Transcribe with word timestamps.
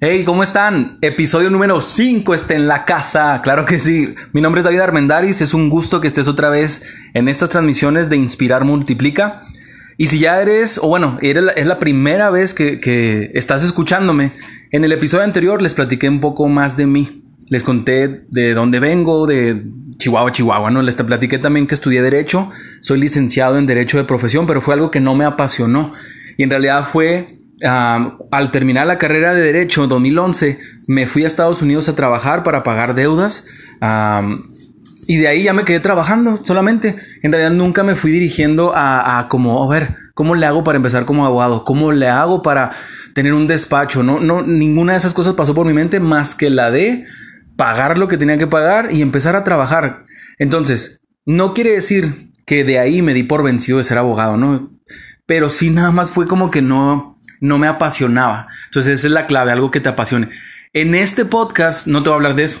Hey, 0.00 0.22
¿cómo 0.24 0.44
están? 0.44 0.96
Episodio 1.00 1.50
número 1.50 1.80
5 1.80 2.32
está 2.32 2.54
en 2.54 2.68
la 2.68 2.84
casa. 2.84 3.40
Claro 3.42 3.66
que 3.66 3.80
sí. 3.80 4.14
Mi 4.32 4.40
nombre 4.40 4.60
es 4.60 4.64
David 4.64 4.78
Armendaris. 4.78 5.40
Es 5.40 5.54
un 5.54 5.68
gusto 5.68 6.00
que 6.00 6.06
estés 6.06 6.28
otra 6.28 6.50
vez 6.50 6.84
en 7.14 7.26
estas 7.26 7.50
transmisiones 7.50 8.08
de 8.08 8.16
Inspirar 8.16 8.64
Multiplica. 8.64 9.40
Y 9.96 10.06
si 10.06 10.20
ya 10.20 10.40
eres, 10.40 10.78
o 10.78 10.86
bueno, 10.86 11.18
es 11.20 11.66
la 11.66 11.78
primera 11.80 12.30
vez 12.30 12.54
que, 12.54 12.78
que 12.78 13.32
estás 13.34 13.64
escuchándome, 13.64 14.30
en 14.70 14.84
el 14.84 14.92
episodio 14.92 15.24
anterior 15.24 15.60
les 15.60 15.74
platiqué 15.74 16.08
un 16.08 16.20
poco 16.20 16.46
más 16.46 16.76
de 16.76 16.86
mí. 16.86 17.24
Les 17.48 17.64
conté 17.64 18.22
de 18.28 18.54
dónde 18.54 18.78
vengo, 18.78 19.26
de 19.26 19.64
Chihuahua, 19.96 20.30
Chihuahua, 20.30 20.70
¿no? 20.70 20.80
Les 20.82 20.94
platiqué 20.94 21.38
también 21.38 21.66
que 21.66 21.74
estudié 21.74 22.02
Derecho. 22.02 22.50
Soy 22.82 23.00
licenciado 23.00 23.58
en 23.58 23.66
Derecho 23.66 23.98
de 23.98 24.04
profesión, 24.04 24.46
pero 24.46 24.60
fue 24.60 24.74
algo 24.74 24.92
que 24.92 25.00
no 25.00 25.16
me 25.16 25.24
apasionó. 25.24 25.92
Y 26.36 26.44
en 26.44 26.50
realidad 26.50 26.86
fue 26.86 27.37
al 27.62 28.50
terminar 28.52 28.86
la 28.86 28.98
carrera 28.98 29.34
de 29.34 29.40
Derecho 29.40 29.84
en 29.84 29.90
2011, 29.90 30.58
me 30.86 31.06
fui 31.06 31.24
a 31.24 31.26
Estados 31.26 31.62
Unidos 31.62 31.88
a 31.88 31.94
trabajar 31.94 32.42
para 32.42 32.62
pagar 32.62 32.94
deudas. 32.94 33.44
y 35.06 35.16
de 35.16 35.28
ahí 35.28 35.44
ya 35.44 35.52
me 35.52 35.64
quedé 35.64 35.80
trabajando 35.80 36.38
solamente. 36.44 36.96
En 37.22 37.32
realidad 37.32 37.52
nunca 37.52 37.82
me 37.82 37.94
fui 37.94 38.10
dirigiendo 38.10 38.74
a, 38.76 39.18
a, 39.18 39.28
como, 39.28 39.64
a 39.64 39.74
ver, 39.74 39.96
¿cómo 40.14 40.34
le 40.34 40.46
hago 40.46 40.64
para 40.64 40.76
empezar 40.76 41.04
como 41.04 41.24
abogado? 41.24 41.64
¿Cómo 41.64 41.92
le 41.92 42.08
hago 42.08 42.42
para 42.42 42.70
tener 43.14 43.32
un 43.32 43.46
despacho? 43.46 44.02
No, 44.02 44.20
no, 44.20 44.42
ninguna 44.42 44.92
de 44.92 44.98
esas 44.98 45.14
cosas 45.14 45.34
pasó 45.34 45.54
por 45.54 45.66
mi 45.66 45.72
mente 45.72 46.00
más 46.00 46.34
que 46.34 46.50
la 46.50 46.70
de 46.70 47.06
pagar 47.56 47.98
lo 47.98 48.06
que 48.06 48.16
tenía 48.16 48.38
que 48.38 48.46
pagar 48.46 48.92
y 48.92 49.02
empezar 49.02 49.34
a 49.34 49.42
trabajar. 49.44 50.04
Entonces, 50.38 51.00
no 51.26 51.54
quiere 51.54 51.72
decir 51.72 52.30
que 52.46 52.64
de 52.64 52.78
ahí 52.78 53.02
me 53.02 53.14
di 53.14 53.24
por 53.24 53.42
vencido 53.42 53.78
de 53.78 53.84
ser 53.84 53.98
abogado, 53.98 54.36
¿no? 54.36 54.70
Pero 55.26 55.50
sí 55.50 55.70
nada 55.70 55.90
más 55.90 56.10
fue 56.10 56.26
como 56.26 56.50
que 56.50 56.62
no, 56.62 57.17
no 57.40 57.58
me 57.58 57.66
apasionaba. 57.66 58.48
Entonces 58.66 58.98
esa 58.98 59.08
es 59.08 59.12
la 59.12 59.26
clave, 59.26 59.52
algo 59.52 59.70
que 59.70 59.80
te 59.80 59.88
apasione. 59.88 60.30
En 60.72 60.94
este 60.94 61.24
podcast 61.24 61.86
no 61.86 62.02
te 62.02 62.10
voy 62.10 62.14
a 62.14 62.16
hablar 62.16 62.34
de 62.34 62.44
eso. 62.44 62.60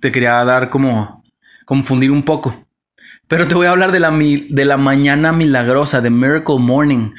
te 0.00 0.10
quería 0.10 0.44
dar 0.44 0.70
como 0.70 1.22
confundir 1.64 2.10
un 2.10 2.22
poco. 2.22 2.66
Pero 3.28 3.46
te 3.46 3.54
voy 3.54 3.66
a 3.66 3.70
hablar 3.70 3.92
de 3.92 4.00
la, 4.00 4.10
de 4.10 4.64
la 4.64 4.78
mañana 4.78 5.32
milagrosa, 5.32 6.00
de 6.00 6.08
Miracle 6.08 6.58
Morning, 6.58 7.10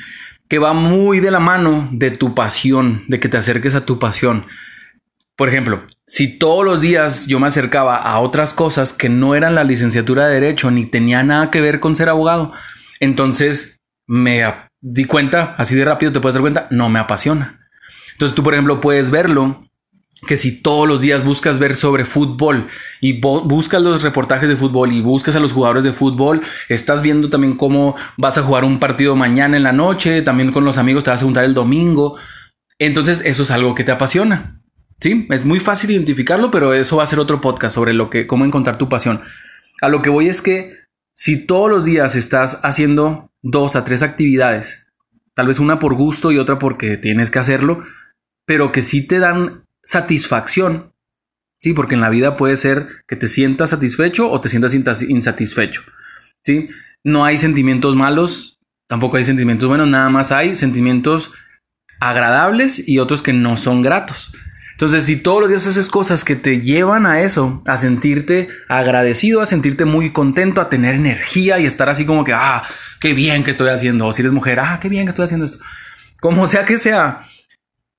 que 0.48 0.58
va 0.58 0.74
muy 0.74 1.20
de 1.20 1.30
la 1.30 1.40
mano 1.40 1.88
de 1.92 2.10
tu 2.10 2.34
pasión, 2.34 3.04
de 3.08 3.20
que 3.20 3.30
te 3.30 3.38
acerques 3.38 3.76
a 3.76 3.86
tu 3.86 4.00
pasión. 4.00 4.46
Por 5.36 5.48
ejemplo, 5.48 5.84
si 6.08 6.40
todos 6.40 6.66
los 6.66 6.82
días 6.82 7.28
yo 7.28 7.40
me 7.40 7.48
acercaba 7.48 7.96
a 7.96 8.20
otras 8.20 8.56
cosas 8.56 8.92
que 8.92 9.08
no 9.08 9.36
eran 9.36 9.54
la 9.54 9.64
licenciatura 9.64 10.28
de 10.28 10.34
derecho 10.34 10.72
ni 10.72 10.88
tenía 10.88 11.24
nada 11.24 11.52
que 11.52 11.62
ver 11.62 11.80
con 11.80 11.96
ser 11.96 12.10
abogado, 12.10 12.52
entonces 13.00 13.79
me 14.10 14.44
di 14.82 15.06
cuenta, 15.06 15.56
así 15.58 15.76
de 15.76 15.86
rápido 15.86 16.12
te 16.12 16.20
puedes 16.20 16.34
dar 16.34 16.42
cuenta, 16.42 16.68
no 16.72 16.90
me 16.90 17.00
apasiona. 17.00 17.60
Entonces 18.14 18.36
tú, 18.36 18.42
por 18.42 18.54
ejemplo, 18.54 18.82
puedes 18.82 19.12
verlo 19.12 19.62
que 20.28 20.36
si 20.36 20.62
todos 20.62 20.88
los 20.88 21.00
días 21.00 21.24
buscas 21.24 21.60
ver 21.60 21.76
sobre 21.76 22.06
fútbol 22.06 22.68
y 23.00 23.22
buscas 23.22 23.82
los 23.82 24.02
reportajes 24.02 24.50
de 24.50 24.56
fútbol 24.58 24.92
y 24.92 25.02
buscas 25.02 25.36
a 25.36 25.40
los 25.40 25.54
jugadores 25.54 25.84
de 25.84 25.94
fútbol, 25.94 26.42
estás 26.70 27.04
viendo 27.04 27.30
también 27.30 27.56
cómo 27.56 27.96
vas 28.18 28.38
a 28.40 28.42
jugar 28.42 28.66
un 28.66 28.80
partido 28.80 29.16
mañana 29.16 29.56
en 29.56 29.64
la 29.64 29.74
noche, 29.74 30.24
también 30.24 30.52
con 30.52 30.66
los 30.66 30.80
amigos 30.80 31.04
te 31.04 31.12
vas 31.12 31.22
a 31.22 31.26
juntar 31.26 31.46
el 31.46 31.54
domingo. 31.54 32.18
Entonces 32.80 33.22
eso 33.24 33.44
es 33.44 33.52
algo 33.52 33.76
que 33.76 33.84
te 33.84 33.92
apasiona. 33.92 34.60
Sí, 35.00 35.28
es 35.30 35.46
muy 35.46 35.60
fácil 35.60 35.92
identificarlo, 35.92 36.50
pero 36.50 36.74
eso 36.74 36.98
va 36.98 37.04
a 37.04 37.08
ser 37.08 37.20
otro 37.20 37.40
podcast 37.40 37.76
sobre 37.76 37.94
lo 37.94 38.10
que 38.10 38.26
cómo 38.26 38.44
encontrar 38.44 38.80
tu 38.80 38.90
pasión. 38.90 39.22
A 39.82 39.88
lo 39.88 40.02
que 40.02 40.10
voy 40.10 40.28
es 40.28 40.42
que 40.42 40.74
si 41.14 41.46
todos 41.46 41.70
los 41.70 41.86
días 41.86 42.16
estás 42.16 42.60
haciendo 42.64 43.29
dos 43.42 43.76
a 43.76 43.84
tres 43.84 44.04
actividades, 44.04 44.88
tal 45.34 45.48
vez 45.48 45.60
una 45.60 45.80
por 45.80 45.96
gusto 45.96 46.32
y 46.32 46.38
otra 46.38 46.60
porque 46.60 46.98
tienes 46.98 47.32
que 47.32 47.40
hacerlo, 47.40 47.84
pero 48.46 48.72
que 48.72 48.82
sí 48.82 49.06
te 49.08 49.20
dan 49.20 49.66
satisfacción. 49.84 50.94
Sí, 51.62 51.74
porque 51.74 51.96
en 51.96 52.02
la 52.02 52.10
vida 52.10 52.38
puede 52.38 52.56
ser 52.56 52.88
que 53.08 53.16
te 53.16 53.28
sientas 53.28 53.72
satisfecho 53.72 54.32
o 54.32 54.40
te 54.40 54.50
sientas 54.50 54.74
insatisfecho. 54.74 55.82
Sí, 56.44 56.70
no 57.04 57.26
hay 57.26 57.38
sentimientos 57.38 57.96
malos, 57.96 58.60
tampoco 58.88 59.18
hay 59.18 59.26
sentimientos 59.26 59.68
buenos, 59.68 59.88
nada 59.88 60.10
más 60.10 60.32
hay 60.32 60.56
sentimientos 60.56 61.34
agradables 62.00 62.88
y 62.88 63.00
otros 63.00 63.22
que 63.22 63.34
no 63.34 63.58
son 63.58 63.82
gratos. 63.82 64.32
Entonces, 64.80 65.04
si 65.04 65.18
todos 65.18 65.42
los 65.42 65.50
días 65.50 65.68
haces 65.68 65.90
cosas 65.90 66.24
que 66.24 66.38
te 66.38 66.62
llevan 66.62 67.06
a 67.06 67.20
eso, 67.20 67.62
a 67.68 67.76
sentirte 67.76 68.48
agradecido, 68.70 69.42
a 69.42 69.46
sentirte 69.46 69.84
muy 69.84 70.14
contento, 70.14 70.62
a 70.62 70.70
tener 70.70 70.96
energía 70.96 71.60
y 71.60 71.66
estar 71.66 71.90
así 71.90 72.06
como 72.06 72.24
que, 72.24 72.32
ah, 72.32 72.64
qué 73.02 73.14
bien 73.14 73.44
que 73.44 73.52
estoy 73.52 73.72
haciendo. 73.72 74.08
O 74.08 74.14
si 74.14 74.22
eres 74.22 74.32
mujer, 74.32 74.62
ah, 74.62 74.80
qué 74.82 74.88
bien 74.88 75.04
que 75.04 75.10
estoy 75.10 75.26
haciendo 75.26 75.48
esto. 75.48 75.60
Como 76.22 76.48
sea 76.48 76.64
que 76.64 76.78
sea, 76.78 77.28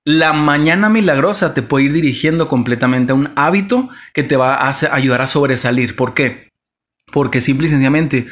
la 0.06 0.32
mañana 0.32 0.88
milagrosa 0.88 1.52
te 1.52 1.60
puede 1.60 1.84
ir 1.84 1.92
dirigiendo 1.92 2.48
completamente 2.48 3.12
a 3.12 3.16
un 3.16 3.30
hábito 3.36 3.90
que 4.14 4.22
te 4.22 4.38
va 4.38 4.54
a 4.54 4.74
ayudar 4.92 5.20
a 5.20 5.26
sobresalir. 5.26 5.96
¿Por 5.96 6.14
qué? 6.14 6.48
Porque 7.12 7.42
simple 7.42 7.66
y 7.66 7.70
sencillamente, 7.70 8.26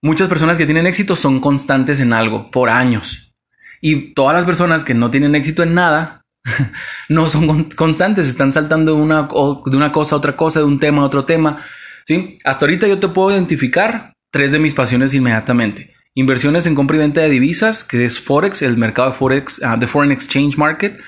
muchas 0.00 0.30
personas 0.30 0.56
que 0.56 0.64
tienen 0.64 0.86
éxito 0.86 1.14
son 1.14 1.40
constantes 1.40 2.00
en 2.00 2.14
algo 2.14 2.50
por 2.50 2.70
años. 2.70 3.34
Y 3.82 4.14
todas 4.14 4.34
las 4.34 4.46
personas 4.46 4.82
que 4.82 4.94
no 4.94 5.10
tienen 5.10 5.34
éxito 5.34 5.62
en 5.62 5.74
nada 5.74 6.21
no 7.08 7.28
son 7.28 7.64
constantes, 7.76 8.28
están 8.28 8.52
saltando 8.52 8.94
una, 8.96 9.28
de 9.66 9.76
una 9.76 9.92
cosa 9.92 10.14
a 10.14 10.18
otra 10.18 10.36
cosa, 10.36 10.60
de 10.60 10.66
un 10.66 10.78
tema 10.78 11.02
a 11.02 11.06
otro 11.06 11.24
tema. 11.24 11.62
¿sí? 12.04 12.38
Hasta 12.44 12.64
ahorita 12.64 12.88
yo 12.88 12.98
te 12.98 13.08
puedo 13.08 13.30
identificar 13.30 14.14
tres 14.30 14.52
de 14.52 14.58
mis 14.58 14.74
pasiones 14.74 15.14
inmediatamente. 15.14 15.94
Inversiones 16.14 16.66
en 16.66 16.74
compra 16.74 16.96
y 16.96 17.00
venta 17.00 17.22
de 17.22 17.30
divisas, 17.30 17.84
que 17.84 18.04
es 18.04 18.20
Forex, 18.20 18.62
el 18.62 18.76
mercado 18.76 19.08
de 19.08 19.14
Forex, 19.14 19.60
uh, 19.60 19.78
de 19.78 19.86
Foreign 19.86 20.12
Exchange 20.12 20.56
Market. 20.56 21.00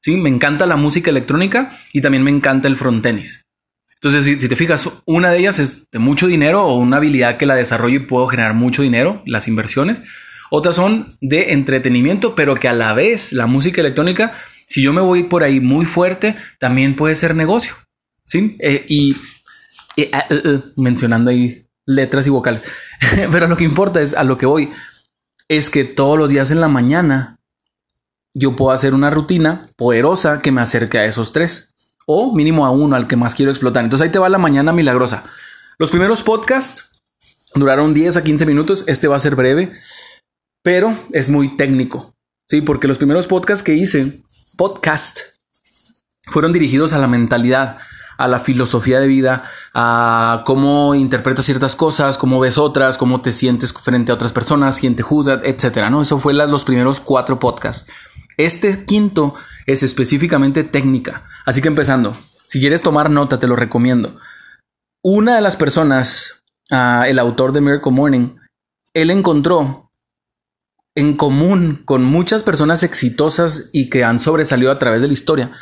¿sí? 0.00 0.16
Me 0.16 0.28
encanta 0.28 0.66
la 0.66 0.76
música 0.76 1.10
electrónica 1.10 1.76
y 1.92 2.00
también 2.00 2.22
me 2.22 2.30
encanta 2.30 2.68
el 2.68 2.76
front 2.76 3.02
tenis. 3.02 3.44
Entonces, 3.94 4.24
si, 4.24 4.40
si, 4.40 4.48
te 4.48 4.56
fijas, 4.56 4.88
una 5.04 5.30
de 5.30 5.38
ellas 5.38 5.60
es 5.60 5.88
de 5.90 6.00
mucho 6.00 6.26
dinero 6.26 6.64
o 6.64 6.76
una 6.76 6.96
habilidad 6.96 7.36
que 7.36 7.46
la 7.46 7.54
desarrollo 7.54 7.96
y 7.96 8.06
puedo 8.06 8.26
generar 8.26 8.52
mucho 8.52 8.82
dinero, 8.82 9.22
las 9.26 9.46
inversiones. 9.46 10.02
Otras 10.50 10.76
son 10.76 11.16
de 11.20 11.52
entretenimiento, 11.52 12.34
pero 12.34 12.56
que 12.56 12.68
a 12.68 12.72
la 12.72 12.92
vez 12.92 13.32
la 13.32 13.46
música 13.46 13.80
electrónica 13.80 14.34
si 14.72 14.80
yo 14.80 14.94
me 14.94 15.02
voy 15.02 15.24
por 15.24 15.42
ahí 15.42 15.60
muy 15.60 15.84
fuerte, 15.84 16.34
también 16.58 16.96
puede 16.96 17.14
ser 17.14 17.36
negocio. 17.36 17.74
¿Sí? 18.24 18.56
Eh, 18.58 18.86
y 18.88 19.14
eh, 19.98 20.10
eh, 20.30 20.62
mencionando 20.76 21.30
ahí 21.30 21.66
letras 21.84 22.26
y 22.26 22.30
vocales. 22.30 22.62
Pero 23.30 23.48
lo 23.48 23.56
que 23.58 23.64
importa 23.64 24.00
es 24.00 24.14
a 24.14 24.24
lo 24.24 24.38
que 24.38 24.46
voy. 24.46 24.70
Es 25.46 25.68
que 25.68 25.84
todos 25.84 26.16
los 26.16 26.30
días 26.30 26.50
en 26.50 26.62
la 26.62 26.68
mañana 26.68 27.38
yo 28.32 28.56
puedo 28.56 28.70
hacer 28.70 28.94
una 28.94 29.10
rutina 29.10 29.60
poderosa 29.76 30.40
que 30.40 30.52
me 30.52 30.62
acerque 30.62 30.98
a 30.98 31.04
esos 31.04 31.34
tres. 31.34 31.68
O 32.06 32.34
mínimo 32.34 32.64
a 32.64 32.70
uno, 32.70 32.96
al 32.96 33.06
que 33.06 33.16
más 33.16 33.34
quiero 33.34 33.52
explotar. 33.52 33.84
Entonces 33.84 34.06
ahí 34.06 34.10
te 34.10 34.18
va 34.18 34.30
la 34.30 34.38
mañana 34.38 34.72
milagrosa. 34.72 35.22
Los 35.78 35.90
primeros 35.90 36.22
podcasts 36.22 36.88
duraron 37.54 37.92
10 37.92 38.16
a 38.16 38.24
15 38.24 38.46
minutos. 38.46 38.84
Este 38.86 39.06
va 39.06 39.16
a 39.16 39.20
ser 39.20 39.36
breve, 39.36 39.70
pero 40.62 40.96
es 41.12 41.28
muy 41.28 41.58
técnico. 41.58 42.14
Sí, 42.48 42.62
porque 42.62 42.88
los 42.88 42.96
primeros 42.96 43.26
podcasts 43.26 43.62
que 43.62 43.74
hice 43.74 44.22
podcast 44.62 45.18
fueron 46.22 46.52
dirigidos 46.52 46.92
a 46.92 46.98
la 46.98 47.08
mentalidad, 47.08 47.78
a 48.16 48.28
la 48.28 48.38
filosofía 48.38 49.00
de 49.00 49.08
vida, 49.08 49.42
a 49.74 50.44
cómo 50.46 50.94
interpretas 50.94 51.46
ciertas 51.46 51.74
cosas, 51.74 52.16
cómo 52.16 52.38
ves 52.38 52.58
otras, 52.58 52.96
cómo 52.96 53.20
te 53.20 53.32
sientes 53.32 53.72
frente 53.72 54.12
a 54.12 54.14
otras 54.14 54.32
personas, 54.32 54.78
quién 54.78 54.94
te 54.94 55.02
juzga, 55.02 55.40
etcétera. 55.42 55.90
¿no? 55.90 56.00
Eso 56.00 56.20
fue 56.20 56.32
los 56.32 56.64
primeros 56.64 57.00
cuatro 57.00 57.40
podcasts. 57.40 57.90
Este 58.36 58.84
quinto 58.84 59.34
es 59.66 59.82
específicamente 59.82 60.62
técnica. 60.62 61.24
Así 61.44 61.60
que 61.60 61.66
empezando, 61.66 62.16
si 62.46 62.60
quieres 62.60 62.82
tomar 62.82 63.10
nota, 63.10 63.40
te 63.40 63.48
lo 63.48 63.56
recomiendo. 63.56 64.16
Una 65.02 65.34
de 65.34 65.40
las 65.40 65.56
personas, 65.56 66.44
ah, 66.70 67.06
el 67.08 67.18
autor 67.18 67.50
de 67.50 67.62
Miracle 67.62 67.90
Morning, 67.90 68.36
él 68.94 69.10
encontró 69.10 69.90
en 70.94 71.16
común 71.16 71.80
con 71.84 72.04
muchas 72.04 72.42
personas 72.42 72.82
exitosas 72.82 73.70
y 73.72 73.88
que 73.88 74.04
han 74.04 74.20
sobresalido 74.20 74.70
a 74.70 74.78
través 74.78 75.00
de 75.00 75.06
la 75.06 75.14
historia, 75.14 75.52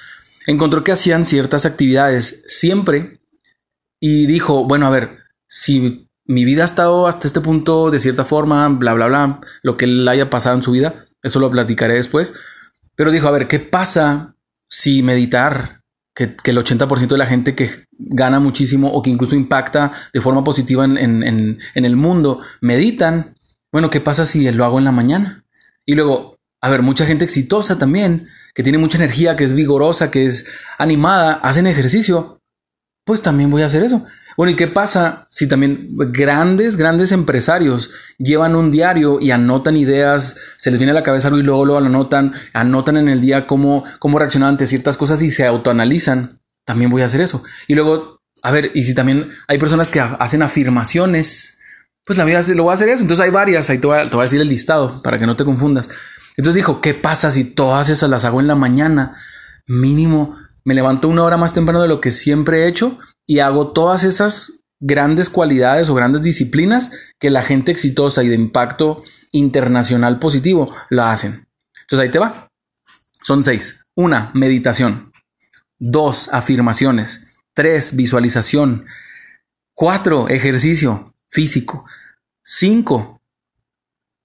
encontró 0.46 0.82
que 0.82 0.92
hacían 0.92 1.24
ciertas 1.24 1.66
actividades 1.66 2.42
siempre 2.46 3.20
y 4.00 4.26
dijo, 4.26 4.64
bueno, 4.64 4.86
a 4.86 4.90
ver, 4.90 5.18
si 5.46 6.08
mi 6.24 6.44
vida 6.44 6.62
ha 6.62 6.66
estado 6.66 7.06
hasta 7.06 7.26
este 7.26 7.40
punto 7.40 7.90
de 7.90 8.00
cierta 8.00 8.24
forma, 8.24 8.68
bla, 8.68 8.94
bla, 8.94 9.06
bla, 9.06 9.40
lo 9.62 9.76
que 9.76 9.86
le 9.86 10.10
haya 10.10 10.30
pasado 10.30 10.56
en 10.56 10.62
su 10.62 10.72
vida, 10.72 11.06
eso 11.22 11.38
lo 11.38 11.50
platicaré 11.50 11.94
después, 11.94 12.32
pero 12.96 13.10
dijo, 13.10 13.28
a 13.28 13.32
ver, 13.32 13.46
¿qué 13.46 13.60
pasa 13.60 14.34
si 14.68 15.02
meditar, 15.02 15.82
que, 16.14 16.24
el 16.44 16.58
80% 16.58 17.08
de 17.08 17.18
la 17.18 17.26
gente 17.26 17.54
que 17.54 17.70
gana 17.98 18.40
muchísimo 18.40 18.88
o 18.88 19.02
que 19.02 19.10
incluso 19.10 19.36
impacta 19.36 19.92
de 20.12 20.20
forma 20.20 20.42
positiva 20.42 20.84
en, 20.84 20.98
en 20.98 21.84
el 21.84 21.96
mundo, 21.96 22.40
meditan 22.60 23.36
bueno, 23.72 23.90
¿qué 23.90 24.00
pasa 24.00 24.26
si 24.26 24.50
lo 24.50 24.64
hago 24.64 24.78
en 24.78 24.84
la 24.84 24.92
mañana? 24.92 25.44
Y 25.86 25.94
luego, 25.94 26.38
a 26.60 26.70
ver, 26.70 26.82
mucha 26.82 27.06
gente 27.06 27.24
exitosa 27.24 27.78
también, 27.78 28.28
que 28.54 28.62
tiene 28.62 28.78
mucha 28.78 28.98
energía, 28.98 29.36
que 29.36 29.44
es 29.44 29.54
vigorosa, 29.54 30.10
que 30.10 30.26
es 30.26 30.46
animada, 30.78 31.34
hacen 31.34 31.66
ejercicio. 31.66 32.40
Pues 33.04 33.22
también 33.22 33.50
voy 33.50 33.62
a 33.62 33.66
hacer 33.66 33.82
eso. 33.82 34.04
Bueno, 34.36 34.52
¿y 34.52 34.56
qué 34.56 34.68
pasa 34.68 35.26
si 35.30 35.48
también 35.48 35.88
grandes, 36.12 36.76
grandes 36.76 37.12
empresarios 37.12 37.90
llevan 38.18 38.56
un 38.56 38.70
diario 38.70 39.18
y 39.20 39.30
anotan 39.32 39.76
ideas, 39.76 40.36
se 40.56 40.70
les 40.70 40.78
viene 40.78 40.92
a 40.92 40.94
la 40.94 41.02
cabeza 41.02 41.28
algo 41.28 41.40
y 41.40 41.42
luego 41.42 41.64
lo 41.64 41.76
anotan, 41.76 42.32
anotan 42.54 42.96
en 42.96 43.08
el 43.08 43.20
día 43.20 43.46
cómo, 43.46 43.84
cómo 43.98 44.18
reaccionan 44.18 44.50
ante 44.50 44.66
ciertas 44.66 44.96
cosas 44.96 45.22
y 45.22 45.30
se 45.30 45.46
autoanalizan? 45.46 46.40
También 46.64 46.90
voy 46.90 47.02
a 47.02 47.06
hacer 47.06 47.20
eso. 47.20 47.42
Y 47.66 47.74
luego, 47.74 48.22
a 48.42 48.50
ver, 48.50 48.70
y 48.74 48.84
si 48.84 48.94
también 48.94 49.30
hay 49.48 49.58
personas 49.58 49.90
que 49.90 50.00
hacen 50.00 50.42
afirmaciones, 50.42 51.58
pues 52.10 52.18
la 52.18 52.24
vida 52.24 52.40
lo 52.56 52.64
va 52.64 52.72
a 52.72 52.74
hacer 52.74 52.88
eso. 52.88 53.02
Entonces 53.02 53.24
hay 53.24 53.30
varias, 53.30 53.70
ahí 53.70 53.78
te 53.78 53.86
voy, 53.86 53.96
a, 53.96 54.02
te 54.02 54.16
voy 54.16 54.22
a 54.22 54.24
decir 54.24 54.40
el 54.40 54.48
listado 54.48 55.00
para 55.00 55.16
que 55.16 55.26
no 55.26 55.36
te 55.36 55.44
confundas. 55.44 55.88
Entonces 56.36 56.56
dijo, 56.56 56.80
¿qué 56.80 56.92
pasa 56.92 57.30
si 57.30 57.44
todas 57.44 57.88
esas 57.88 58.10
las 58.10 58.24
hago 58.24 58.40
en 58.40 58.48
la 58.48 58.56
mañana? 58.56 59.14
Mínimo, 59.68 60.36
me 60.64 60.74
levanto 60.74 61.06
una 61.06 61.22
hora 61.22 61.36
más 61.36 61.52
temprano 61.52 61.80
de 61.80 61.86
lo 61.86 62.00
que 62.00 62.10
siempre 62.10 62.64
he 62.64 62.66
hecho 62.66 62.98
y 63.28 63.38
hago 63.38 63.70
todas 63.70 64.02
esas 64.02 64.64
grandes 64.80 65.30
cualidades 65.30 65.88
o 65.88 65.94
grandes 65.94 66.22
disciplinas 66.22 66.90
que 67.20 67.30
la 67.30 67.44
gente 67.44 67.70
exitosa 67.70 68.24
y 68.24 68.28
de 68.28 68.34
impacto 68.34 69.04
internacional 69.30 70.18
positivo 70.18 70.66
la 70.88 71.12
hacen. 71.12 71.46
Entonces 71.82 72.06
ahí 72.06 72.10
te 72.10 72.18
va. 72.18 72.48
Son 73.22 73.44
seis. 73.44 73.86
Una, 73.94 74.32
meditación. 74.34 75.12
Dos, 75.78 76.28
afirmaciones. 76.32 77.20
Tres, 77.54 77.94
visualización. 77.94 78.86
Cuatro, 79.74 80.28
ejercicio 80.28 81.04
físico. 81.28 81.84
Cinco, 82.52 83.22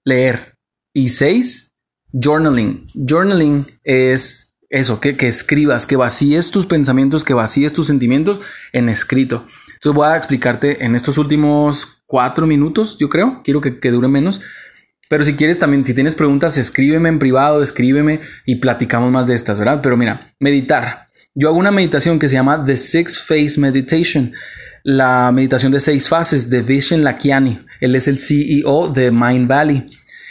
leer. 0.04 0.56
Y 0.92 1.10
seis, 1.10 1.74
journaling. 2.12 2.84
Journaling 2.92 3.64
es 3.84 4.52
eso, 4.68 4.98
que, 4.98 5.16
que 5.16 5.28
escribas, 5.28 5.86
que 5.86 5.94
vacíes 5.94 6.50
tus 6.50 6.66
pensamientos, 6.66 7.24
que 7.24 7.34
vacíes 7.34 7.72
tus 7.72 7.86
sentimientos 7.86 8.40
en 8.72 8.88
escrito. 8.88 9.44
Entonces 9.74 9.94
voy 9.94 10.08
a 10.08 10.16
explicarte 10.16 10.84
en 10.84 10.96
estos 10.96 11.18
últimos 11.18 12.02
cuatro 12.04 12.48
minutos, 12.48 12.98
yo 12.98 13.08
creo, 13.08 13.42
quiero 13.44 13.60
que, 13.60 13.78
que 13.78 13.92
dure 13.92 14.08
menos. 14.08 14.40
Pero 15.08 15.24
si 15.24 15.36
quieres 15.36 15.60
también, 15.60 15.86
si 15.86 15.94
tienes 15.94 16.16
preguntas, 16.16 16.58
escríbeme 16.58 17.08
en 17.08 17.20
privado, 17.20 17.62
escríbeme 17.62 18.18
y 18.44 18.56
platicamos 18.56 19.12
más 19.12 19.28
de 19.28 19.36
estas, 19.36 19.60
¿verdad? 19.60 19.78
Pero 19.84 19.96
mira, 19.96 20.34
meditar. 20.40 21.05
Yo 21.38 21.48
hago 21.48 21.58
una 21.58 21.70
meditación 21.70 22.18
que 22.18 22.30
se 22.30 22.36
llama 22.36 22.64
The 22.64 22.78
Six 22.78 23.22
Phase 23.22 23.60
Meditation, 23.60 24.32
la 24.84 25.30
meditación 25.32 25.70
de 25.70 25.80
seis 25.80 26.08
fases 26.08 26.48
de 26.48 26.62
Vishen 26.62 27.04
Lakiani. 27.04 27.60
Él 27.82 27.94
es 27.94 28.08
el 28.08 28.18
CEO 28.18 28.88
de 28.88 29.10
Mind 29.10 29.46
Valley. 29.46 29.86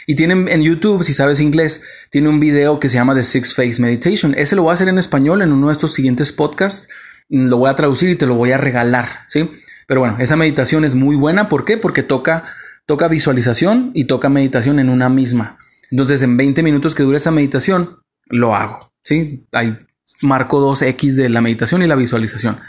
Y 0.08 0.16
tienen 0.16 0.48
en 0.48 0.62
YouTube, 0.62 1.04
si 1.04 1.12
sabes 1.12 1.38
inglés, 1.38 1.80
tiene 2.10 2.28
un 2.28 2.40
video 2.40 2.80
que 2.80 2.88
se 2.88 2.96
llama 2.96 3.14
The 3.14 3.22
Six 3.22 3.54
Phase 3.54 3.80
Meditation. 3.80 4.34
Ese 4.36 4.56
lo 4.56 4.62
voy 4.62 4.70
a 4.70 4.72
hacer 4.72 4.88
en 4.88 4.98
español 4.98 5.42
en 5.42 5.52
uno 5.52 5.68
de 5.68 5.74
estos 5.74 5.94
siguientes 5.94 6.32
podcasts. 6.32 6.88
Lo 7.28 7.58
voy 7.58 7.70
a 7.70 7.76
traducir 7.76 8.10
y 8.10 8.16
te 8.16 8.26
lo 8.26 8.34
voy 8.34 8.50
a 8.50 8.58
regalar, 8.58 9.26
¿sí? 9.28 9.48
Pero 9.86 10.00
bueno, 10.00 10.16
esa 10.18 10.34
meditación 10.34 10.84
es 10.84 10.96
muy 10.96 11.14
buena. 11.14 11.48
¿Por 11.48 11.64
qué? 11.64 11.76
Porque 11.76 12.02
toca, 12.02 12.42
toca 12.84 13.06
visualización 13.06 13.92
y 13.94 14.06
toca 14.06 14.28
meditación 14.28 14.80
en 14.80 14.88
una 14.88 15.08
misma. 15.08 15.56
Entonces, 15.92 16.22
en 16.22 16.36
20 16.36 16.64
minutos 16.64 16.96
que 16.96 17.04
dure 17.04 17.18
esa 17.18 17.30
meditación, 17.30 18.00
lo 18.28 18.56
hago, 18.56 18.92
¿sí? 19.04 19.46
Hay 19.52 19.76
marco 20.22 20.60
2X 20.60 21.14
de 21.14 21.28
la 21.28 21.40
meditación 21.40 21.82
y 21.82 21.86
la 21.86 21.96
visualización. 21.96 22.60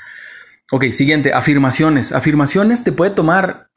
Ok, 0.72 0.86
siguiente, 0.92 1.34
afirmaciones. 1.34 2.12
Afirmaciones 2.12 2.84
te 2.84 2.92
puede 2.92 3.12
tomar, 3.12 3.70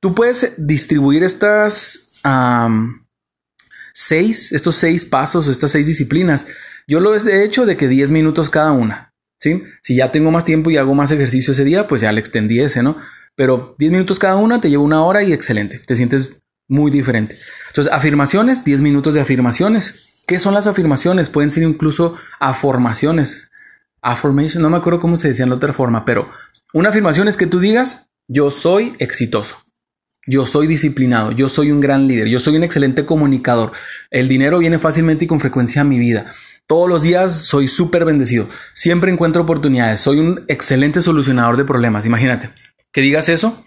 tú 0.00 0.14
puedes 0.14 0.54
distribuir 0.56 1.22
estas 1.22 2.20
seis, 3.92 4.52
estos 4.52 4.76
seis 4.76 5.04
pasos, 5.04 5.48
estas 5.48 5.72
seis 5.72 5.86
disciplinas, 5.86 6.46
yo 6.86 7.00
lo 7.00 7.14
he 7.14 7.44
hecho 7.44 7.66
de 7.66 7.76
que 7.76 7.88
10 7.88 8.10
minutos 8.10 8.50
cada 8.50 8.72
una. 8.72 9.14
¿sí? 9.38 9.62
Si 9.80 9.96
ya 9.96 10.10
tengo 10.10 10.30
más 10.30 10.44
tiempo 10.44 10.70
y 10.70 10.76
hago 10.76 10.94
más 10.94 11.10
ejercicio 11.10 11.52
ese 11.52 11.64
día, 11.64 11.86
pues 11.86 12.00
ya 12.00 12.12
le 12.12 12.20
extendí 12.20 12.60
ese, 12.60 12.82
¿no? 12.82 12.96
Pero 13.36 13.74
10 13.78 13.92
minutos 13.92 14.18
cada 14.18 14.36
una 14.36 14.60
te 14.60 14.70
lleva 14.70 14.82
una 14.82 15.02
hora 15.02 15.22
y 15.22 15.32
excelente. 15.32 15.78
Te 15.78 15.94
sientes 15.94 16.42
muy 16.68 16.90
diferente. 16.90 17.36
Entonces, 17.68 17.92
afirmaciones, 17.92 18.64
10 18.64 18.80
minutos 18.80 19.14
de 19.14 19.20
afirmaciones. 19.20 20.09
¿Qué 20.30 20.38
son 20.38 20.54
las 20.54 20.68
afirmaciones? 20.68 21.28
Pueden 21.28 21.50
ser 21.50 21.64
incluso 21.64 22.14
afirmaciones. 22.38 23.50
Affirmation, 24.00 24.62
no 24.62 24.70
me 24.70 24.76
acuerdo 24.76 25.00
cómo 25.00 25.16
se 25.16 25.26
decía 25.26 25.42
en 25.42 25.48
la 25.48 25.56
otra 25.56 25.72
forma, 25.72 26.04
pero 26.04 26.30
una 26.72 26.90
afirmación 26.90 27.26
es 27.26 27.36
que 27.36 27.48
tú 27.48 27.58
digas, 27.58 28.10
yo 28.28 28.52
soy 28.52 28.94
exitoso. 29.00 29.56
Yo 30.28 30.46
soy 30.46 30.68
disciplinado, 30.68 31.32
yo 31.32 31.48
soy 31.48 31.72
un 31.72 31.80
gran 31.80 32.06
líder, 32.06 32.28
yo 32.28 32.38
soy 32.38 32.54
un 32.54 32.62
excelente 32.62 33.04
comunicador. 33.04 33.72
El 34.12 34.28
dinero 34.28 34.60
viene 34.60 34.78
fácilmente 34.78 35.24
y 35.24 35.26
con 35.26 35.40
frecuencia 35.40 35.80
a 35.80 35.84
mi 35.84 35.98
vida. 35.98 36.26
Todos 36.68 36.88
los 36.88 37.02
días 37.02 37.32
soy 37.32 37.66
súper 37.66 38.04
bendecido. 38.04 38.46
Siempre 38.72 39.10
encuentro 39.10 39.42
oportunidades. 39.42 39.98
Soy 39.98 40.20
un 40.20 40.44
excelente 40.46 41.00
solucionador 41.00 41.56
de 41.56 41.64
problemas. 41.64 42.06
Imagínate 42.06 42.50
que 42.92 43.00
digas 43.00 43.28
eso. 43.28 43.64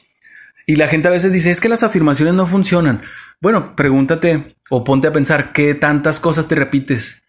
Y 0.66 0.76
la 0.78 0.88
gente 0.88 1.08
a 1.08 1.12
veces 1.12 1.34
dice, 1.34 1.52
es 1.52 1.60
que 1.60 1.70
las 1.70 1.84
afirmaciones 1.84 2.34
no 2.34 2.48
funcionan. 2.48 3.02
Bueno, 3.42 3.76
pregúntate 3.76 4.56
o 4.70 4.84
ponte 4.84 5.08
a 5.08 5.14
pensar 5.14 5.52
qué 5.52 5.76
tantas 5.76 6.20
cosas 6.20 6.48
te 6.48 6.56
repites. 6.56 7.24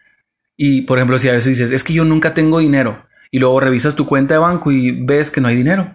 Y 0.56 0.82
por 0.82 0.98
ejemplo, 0.98 1.18
si 1.18 1.28
a 1.28 1.32
veces 1.32 1.58
dices, 1.58 1.70
es 1.70 1.82
que 1.82 1.92
yo 1.92 2.04
nunca 2.04 2.34
tengo 2.34 2.60
dinero. 2.60 3.06
Y 3.30 3.40
luego 3.40 3.58
revisas 3.58 3.96
tu 3.96 4.06
cuenta 4.06 4.34
de 4.34 4.38
banco 4.38 4.70
y 4.70 5.04
ves 5.04 5.30
que 5.30 5.40
no 5.40 5.48
hay 5.48 5.56
dinero. 5.56 5.94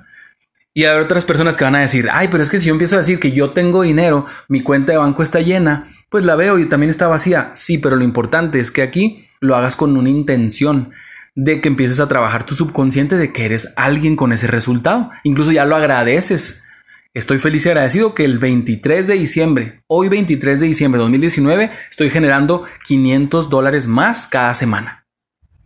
Y 0.74 0.86
hay 0.86 1.00
otras 1.00 1.26
personas 1.26 1.58
que 1.58 1.64
van 1.64 1.76
a 1.76 1.82
decir, 1.82 2.10
ay, 2.12 2.28
pero 2.30 2.44
es 2.44 2.50
que 2.50 2.60
si 2.60 2.68
yo 2.68 2.74
empiezo 2.74 2.96
a 2.96 3.00
decir 3.00 3.20
que 3.20 3.32
yo 3.32 3.52
tengo 3.52 3.82
dinero, 3.82 4.26
mi 4.50 4.62
cuenta 4.62 4.92
de 4.92 4.98
banco 4.98 5.24
está 5.24 5.42
llena, 5.42 5.86
pues 6.10 6.26
la 6.26 6.36
veo 6.36 6.60
y 6.60 6.66
también 6.66 6.90
está 6.90 7.08
vacía. 7.08 7.52
Sí, 7.56 7.78
pero 7.78 7.96
lo 7.96 8.04
importante 8.04 8.60
es 8.60 8.72
que 8.72 8.82
aquí 8.82 9.26
lo 9.40 9.56
hagas 9.56 9.76
con 9.76 9.96
una 9.96 10.10
intención 10.10 10.92
de 11.36 11.62
que 11.62 11.70
empieces 11.70 12.00
a 12.00 12.08
trabajar 12.08 12.46
tu 12.46 12.56
subconsciente 12.56 13.16
de 13.16 13.32
que 13.32 13.46
eres 13.46 13.74
alguien 13.78 14.16
con 14.16 14.34
ese 14.34 14.48
resultado. 14.48 15.10
Incluso 15.24 15.52
ya 15.52 15.66
lo 15.66 15.76
agradeces. 15.76 16.64
Estoy 17.16 17.40
feliz 17.40 17.66
y 17.66 17.70
agradecido 17.70 18.14
que 18.14 18.24
el 18.24 18.38
23 18.38 19.08
de 19.08 19.16
diciembre, 19.16 19.80
hoy 19.88 20.10
23 20.10 20.60
de 20.60 20.68
diciembre 20.68 21.00
de 21.00 21.04
2019, 21.06 21.72
estoy 21.90 22.12
generando 22.12 22.66
500 22.86 23.50
dólares 23.50 23.88
más 23.88 24.28
cada 24.28 24.54
semana. 24.54 25.08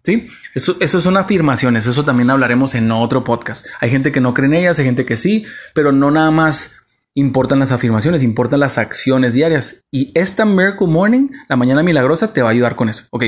¿Sí? 0.06 0.28
Eso, 0.54 0.78
eso 0.80 1.02
son 1.02 1.18
afirmaciones, 1.18 1.86
eso 1.86 2.06
también 2.06 2.30
hablaremos 2.30 2.76
en 2.76 2.90
otro 2.92 3.26
podcast. 3.26 3.66
Hay 3.82 3.90
gente 3.90 4.14
que 4.14 4.22
no 4.22 4.34
cree 4.34 4.48
en 4.48 4.54
ellas, 4.54 4.80
hay 4.80 4.86
gente 4.86 5.06
que 5.06 5.18
sí, 5.18 5.46
pero 5.74 5.92
no 5.92 6.12
nada 6.12 6.32
más 6.32 6.76
importan 7.14 7.60
las 7.60 7.74
afirmaciones, 7.74 8.24
importan 8.24 8.62
las 8.62 8.78
acciones 8.78 9.34
diarias. 9.34 9.84
Y 9.92 10.12
esta 10.18 10.46
Miracle 10.46 10.88
Morning, 10.88 11.28
la 11.50 11.58
mañana 11.58 11.84
milagrosa, 11.84 12.32
te 12.32 12.42
va 12.42 12.50
a 12.50 12.52
ayudar 12.52 12.78
con 12.78 12.88
eso. 12.88 13.04
Ok, 13.12 13.26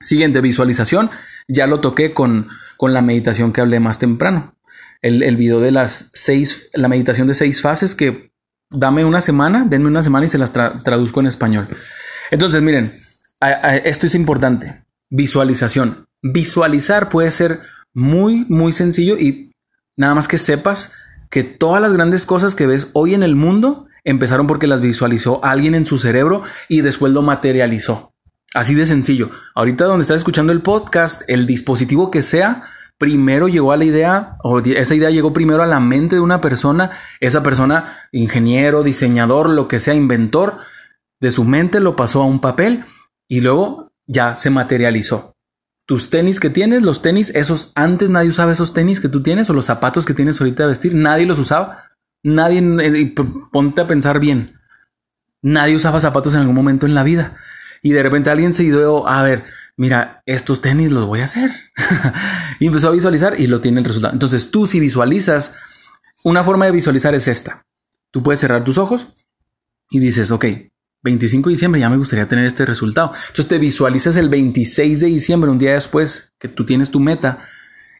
siguiente, 0.00 0.40
visualización. 0.40 1.10
Ya 1.48 1.66
lo 1.66 1.80
toqué 1.80 2.12
con, 2.12 2.46
con 2.76 2.94
la 2.94 3.02
meditación 3.02 3.52
que 3.52 3.60
hablé 3.60 3.80
más 3.80 3.98
temprano. 3.98 4.54
El, 5.02 5.22
el 5.22 5.36
video 5.36 5.60
de 5.60 5.72
las 5.72 6.10
seis, 6.12 6.70
la 6.72 6.88
meditación 6.88 7.26
de 7.26 7.34
seis 7.34 7.60
fases 7.60 7.94
que 7.94 8.32
dame 8.70 9.04
una 9.04 9.20
semana, 9.20 9.66
denme 9.68 9.88
una 9.88 10.02
semana 10.02 10.26
y 10.26 10.28
se 10.28 10.38
las 10.38 10.52
traduzco 10.52 11.20
en 11.20 11.26
español. 11.26 11.66
Entonces, 12.30 12.62
miren, 12.62 12.92
esto 13.84 14.06
es 14.06 14.14
importante. 14.14 14.84
Visualización. 15.10 16.06
Visualizar 16.22 17.08
puede 17.08 17.30
ser 17.30 17.60
muy, 17.92 18.46
muy 18.48 18.72
sencillo 18.72 19.18
y 19.18 19.52
nada 19.96 20.14
más 20.14 20.28
que 20.28 20.38
sepas 20.38 20.92
que 21.30 21.44
todas 21.44 21.82
las 21.82 21.92
grandes 21.92 22.26
cosas 22.26 22.54
que 22.54 22.66
ves 22.66 22.88
hoy 22.92 23.14
en 23.14 23.22
el 23.22 23.34
mundo 23.34 23.86
empezaron 24.04 24.46
porque 24.46 24.66
las 24.66 24.80
visualizó 24.80 25.44
alguien 25.44 25.74
en 25.74 25.86
su 25.86 25.98
cerebro 25.98 26.42
y 26.68 26.80
después 26.80 27.12
lo 27.12 27.22
materializó. 27.22 28.14
Así 28.54 28.74
de 28.74 28.86
sencillo. 28.86 29.30
Ahorita 29.54 29.84
donde 29.84 30.02
estás 30.02 30.18
escuchando 30.18 30.52
el 30.52 30.62
podcast, 30.62 31.22
el 31.26 31.46
dispositivo 31.46 32.10
que 32.10 32.22
sea, 32.22 32.64
primero 33.02 33.48
llegó 33.48 33.72
a 33.72 33.76
la 33.76 33.84
idea, 33.84 34.36
o 34.44 34.60
esa 34.60 34.94
idea 34.94 35.10
llegó 35.10 35.32
primero 35.32 35.60
a 35.60 35.66
la 35.66 35.80
mente 35.80 36.14
de 36.14 36.20
una 36.20 36.40
persona, 36.40 36.92
esa 37.18 37.42
persona, 37.42 37.96
ingeniero, 38.12 38.84
diseñador, 38.84 39.50
lo 39.50 39.66
que 39.66 39.80
sea, 39.80 39.92
inventor, 39.92 40.58
de 41.20 41.32
su 41.32 41.42
mente 41.42 41.80
lo 41.80 41.96
pasó 41.96 42.22
a 42.22 42.26
un 42.26 42.40
papel 42.40 42.84
y 43.26 43.40
luego 43.40 43.90
ya 44.06 44.36
se 44.36 44.50
materializó. 44.50 45.34
Tus 45.84 46.10
tenis 46.10 46.38
que 46.38 46.48
tienes, 46.48 46.82
los 46.82 47.02
tenis, 47.02 47.30
esos 47.34 47.72
antes 47.74 48.08
nadie 48.08 48.28
usaba 48.28 48.52
esos 48.52 48.72
tenis 48.72 49.00
que 49.00 49.08
tú 49.08 49.20
tienes 49.20 49.50
o 49.50 49.52
los 49.52 49.64
zapatos 49.64 50.06
que 50.06 50.14
tienes 50.14 50.40
ahorita 50.40 50.62
de 50.62 50.68
vestir, 50.68 50.94
nadie 50.94 51.26
los 51.26 51.40
usaba. 51.40 51.90
Nadie, 52.22 52.60
eh, 52.60 53.14
ponte 53.50 53.80
a 53.80 53.88
pensar 53.88 54.20
bien, 54.20 54.60
nadie 55.42 55.74
usaba 55.74 55.98
zapatos 55.98 56.34
en 56.34 56.42
algún 56.42 56.54
momento 56.54 56.86
en 56.86 56.94
la 56.94 57.02
vida. 57.02 57.36
Y 57.82 57.90
de 57.90 58.02
repente 58.04 58.30
alguien 58.30 58.54
se 58.54 58.62
ideó, 58.62 59.08
a 59.08 59.24
ver, 59.24 59.42
mira, 59.76 60.22
estos 60.26 60.60
tenis 60.60 60.90
los 60.90 61.06
voy 61.06 61.20
a 61.20 61.24
hacer. 61.24 61.50
y 62.60 62.66
empezó 62.66 62.88
a 62.88 62.92
visualizar 62.92 63.38
y 63.38 63.46
lo 63.46 63.60
tiene 63.60 63.80
el 63.80 63.84
resultado. 63.84 64.12
Entonces 64.12 64.50
tú 64.50 64.66
si 64.66 64.80
visualizas, 64.80 65.54
una 66.24 66.44
forma 66.44 66.66
de 66.66 66.72
visualizar 66.72 67.14
es 67.14 67.28
esta. 67.28 67.66
Tú 68.10 68.22
puedes 68.22 68.40
cerrar 68.40 68.64
tus 68.64 68.78
ojos 68.78 69.08
y 69.90 69.98
dices, 69.98 70.30
ok, 70.30 70.44
25 71.02 71.48
de 71.48 71.54
diciembre 71.54 71.80
ya 71.80 71.90
me 71.90 71.96
gustaría 71.96 72.28
tener 72.28 72.44
este 72.44 72.64
resultado. 72.64 73.12
Entonces 73.14 73.48
te 73.48 73.58
visualizas 73.58 74.16
el 74.16 74.28
26 74.28 75.00
de 75.00 75.06
diciembre, 75.06 75.50
un 75.50 75.58
día 75.58 75.74
después 75.74 76.32
que 76.38 76.48
tú 76.48 76.64
tienes 76.64 76.90
tu 76.90 77.00
meta, 77.00 77.40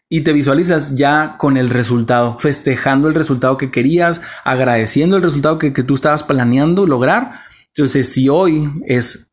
y 0.09 0.21
te 0.21 0.31
visualizas 0.31 0.95
ya 0.95 1.37
con 1.37 1.57
el 1.57 1.71
resultado, 1.71 2.37
festejando 2.37 3.07
el 3.07 3.15
resultado 3.15 3.57
que 3.57 3.71
querías, 3.71 4.21
agradeciendo 4.43 5.17
el 5.17 5.23
resultado 5.23 5.57
que, 5.57 5.71
tú 5.71 5.95
estabas 5.95 6.21
planeando 6.21 6.85
lograr. 6.85 7.41
Entonces, 7.69 8.09
si 8.09 8.29
hoy 8.29 8.69
es 8.85 9.31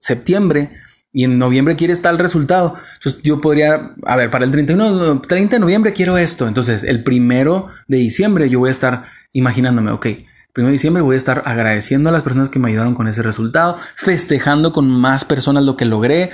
septiembre, 0.00 0.72
y 1.16 1.24
en 1.24 1.38
noviembre 1.38 1.76
quieres 1.76 2.02
tal 2.02 2.18
resultado. 2.18 2.74
Entonces 2.96 3.22
yo 3.22 3.40
podría, 3.40 3.94
a 4.04 4.16
ver, 4.16 4.28
para 4.28 4.44
el 4.44 4.50
31, 4.50 5.22
30 5.22 5.56
de 5.56 5.60
noviembre 5.60 5.94
quiero 5.94 6.18
esto. 6.18 6.46
Entonces 6.46 6.82
el 6.82 7.02
primero 7.04 7.68
de 7.88 7.96
diciembre 7.96 8.50
yo 8.50 8.58
voy 8.58 8.68
a 8.68 8.72
estar 8.72 9.06
imaginándome, 9.32 9.92
ok, 9.92 10.08
primero 10.52 10.68
de 10.68 10.72
diciembre 10.72 11.02
voy 11.02 11.14
a 11.14 11.16
estar 11.16 11.40
agradeciendo 11.46 12.10
a 12.10 12.12
las 12.12 12.22
personas 12.22 12.50
que 12.50 12.58
me 12.58 12.68
ayudaron 12.68 12.94
con 12.94 13.08
ese 13.08 13.22
resultado, 13.22 13.78
festejando 13.94 14.74
con 14.74 14.90
más 14.90 15.24
personas 15.24 15.64
lo 15.64 15.74
que 15.74 15.86
logré. 15.86 16.32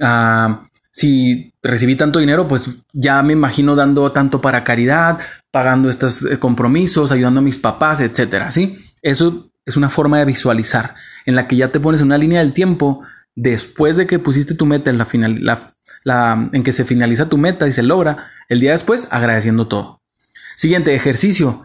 Ah, 0.00 0.62
si 0.90 1.52
recibí 1.62 1.94
tanto 1.96 2.18
dinero, 2.18 2.48
pues 2.48 2.70
ya 2.94 3.22
me 3.22 3.34
imagino 3.34 3.76
dando 3.76 4.12
tanto 4.12 4.40
para 4.40 4.64
caridad, 4.64 5.18
pagando 5.50 5.90
estos 5.90 6.22
eh, 6.22 6.38
compromisos, 6.38 7.12
ayudando 7.12 7.40
a 7.40 7.44
mis 7.44 7.58
papás, 7.58 8.00
etcétera. 8.00 8.50
¿sí? 8.50 8.78
Eso 9.02 9.50
es 9.66 9.76
una 9.76 9.90
forma 9.90 10.20
de 10.20 10.24
visualizar 10.24 10.94
en 11.26 11.36
la 11.36 11.46
que 11.46 11.56
ya 11.56 11.70
te 11.70 11.80
pones 11.80 12.00
una 12.00 12.16
línea 12.16 12.40
del 12.40 12.54
tiempo 12.54 13.02
después 13.34 13.96
de 13.96 14.06
que 14.06 14.18
pusiste 14.18 14.54
tu 14.54 14.66
meta 14.66 14.90
en 14.90 14.98
la 14.98 15.06
final, 15.06 15.42
en 16.52 16.62
que 16.62 16.72
se 16.72 16.84
finaliza 16.84 17.28
tu 17.28 17.38
meta 17.38 17.66
y 17.66 17.72
se 17.72 17.82
logra, 17.82 18.30
el 18.48 18.60
día 18.60 18.72
después 18.72 19.08
agradeciendo 19.10 19.68
todo. 19.68 20.02
Siguiente, 20.56 20.94
ejercicio. 20.94 21.62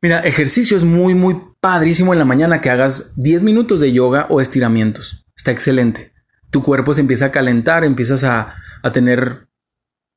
Mira, 0.00 0.20
ejercicio 0.20 0.76
es 0.76 0.84
muy, 0.84 1.14
muy 1.14 1.40
padrísimo 1.60 2.12
en 2.12 2.18
la 2.18 2.24
mañana 2.24 2.60
que 2.60 2.70
hagas 2.70 3.12
10 3.16 3.42
minutos 3.42 3.80
de 3.80 3.92
yoga 3.92 4.26
o 4.28 4.40
estiramientos. 4.40 5.24
Está 5.36 5.50
excelente. 5.50 6.12
Tu 6.50 6.62
cuerpo 6.62 6.94
se 6.94 7.00
empieza 7.00 7.26
a 7.26 7.32
calentar, 7.32 7.84
empiezas 7.84 8.22
a, 8.24 8.54
a 8.82 8.92
tener 8.92 9.48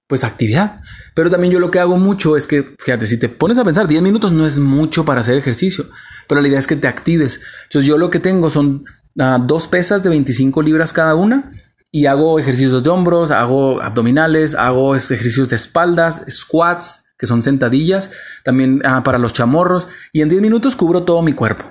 pues 0.07 0.23
actividad. 0.23 0.77
Pero 1.13 1.29
también 1.29 1.51
yo 1.51 1.59
lo 1.59 1.69
que 1.69 1.79
hago 1.79 1.97
mucho 1.97 2.37
es 2.37 2.47
que, 2.47 2.75
fíjate, 2.79 3.07
si 3.07 3.17
te 3.17 3.29
pones 3.29 3.57
a 3.57 3.65
pensar, 3.65 3.87
10 3.87 4.01
minutos 4.01 4.31
no 4.31 4.45
es 4.45 4.59
mucho 4.59 5.05
para 5.05 5.21
hacer 5.21 5.37
ejercicio, 5.37 5.85
pero 6.27 6.41
la 6.41 6.47
idea 6.47 6.59
es 6.59 6.67
que 6.67 6.75
te 6.75 6.87
actives. 6.87 7.41
Entonces 7.63 7.87
yo 7.87 7.97
lo 7.97 8.09
que 8.09 8.19
tengo 8.19 8.49
son 8.49 8.83
Dos 9.17 9.67
pesas 9.67 10.03
de 10.03 10.09
25 10.09 10.61
libras 10.61 10.93
cada 10.93 11.15
una 11.15 11.49
y 11.91 12.05
hago 12.05 12.39
ejercicios 12.39 12.83
de 12.83 12.89
hombros, 12.89 13.31
hago 13.31 13.81
abdominales, 13.81 14.53
hago 14.53 14.95
ejercicios 14.95 15.49
de 15.49 15.55
espaldas, 15.55 16.21
squats, 16.29 17.05
que 17.17 17.25
son 17.25 17.41
sentadillas, 17.41 18.11
también 18.43 18.81
ah, 18.85 19.01
para 19.03 19.17
los 19.17 19.33
chamorros 19.33 19.87
y 20.13 20.21
en 20.21 20.29
10 20.29 20.41
minutos 20.41 20.75
cubro 20.75 21.03
todo 21.03 21.23
mi 21.23 21.33
cuerpo. 21.33 21.65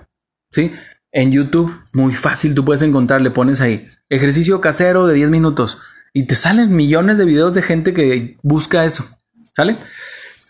¿Sí? 0.51 0.73
En 1.13 1.31
YouTube, 1.31 1.73
muy 1.93 2.15
fácil, 2.15 2.55
tú 2.55 2.65
puedes 2.65 2.83
encontrar, 2.83 3.21
le 3.21 3.31
pones 3.31 3.61
ahí 3.61 3.87
ejercicio 4.09 4.61
casero 4.61 5.07
de 5.07 5.15
10 5.15 5.31
minutos 5.31 5.79
y 6.13 6.25
te 6.25 6.35
salen 6.35 6.75
millones 6.75 7.19
de 7.19 7.25
videos 7.25 7.55
de 7.55 7.63
gente 7.63 7.95
que 7.95 8.37
busca 8.43 8.85
eso. 8.85 9.07
¿Sale? 9.53 9.77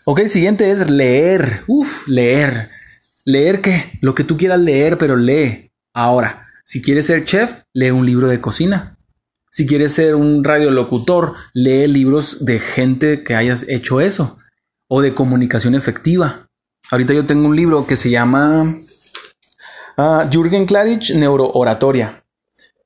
Ok, 0.05 0.21
siguiente 0.27 0.71
es 0.71 0.89
leer. 0.89 1.63
Uf, 1.67 2.07
leer. 2.07 2.71
¿Leer 3.25 3.61
qué? 3.61 3.99
Lo 4.01 4.15
que 4.15 4.23
tú 4.23 4.37
quieras 4.37 4.59
leer, 4.59 4.97
pero 4.97 5.15
lee. 5.15 5.71
Ahora, 5.93 6.46
si 6.67 6.81
quieres 6.81 7.05
ser 7.05 7.23
chef, 7.23 7.61
lee 7.73 7.91
un 7.91 8.05
libro 8.05 8.27
de 8.27 8.41
cocina. 8.41 8.97
Si 9.49 9.65
quieres 9.65 9.93
ser 9.93 10.15
un 10.15 10.43
radiolocutor, 10.43 11.33
lee 11.53 11.87
libros 11.87 12.43
de 12.43 12.59
gente 12.59 13.23
que 13.23 13.35
hayas 13.35 13.65
hecho 13.69 14.01
eso 14.01 14.37
o 14.89 14.99
de 14.99 15.13
comunicación 15.13 15.75
efectiva. 15.75 16.49
Ahorita 16.91 17.13
yo 17.13 17.25
tengo 17.25 17.47
un 17.47 17.55
libro 17.55 17.87
que 17.87 17.95
se 17.95 18.09
llama 18.09 18.79
uh, 19.95 20.29
Jürgen 20.29 20.65
Klarich 20.65 21.15
Neurooratoria. 21.15 22.25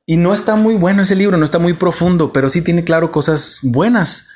Y 0.05 0.17
no 0.17 0.35
está 0.35 0.55
muy 0.55 0.75
bueno 0.75 1.01
ese 1.01 1.15
libro, 1.15 1.37
no 1.37 1.45
está 1.45 1.57
muy 1.57 1.73
profundo, 1.73 2.31
pero 2.31 2.51
sí 2.51 2.61
tiene 2.61 2.83
claro 2.83 3.11
cosas 3.11 3.57
buenas. 3.63 4.27